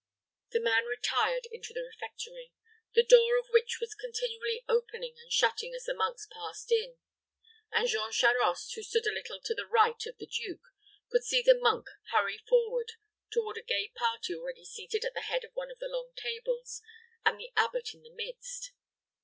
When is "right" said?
9.67-10.03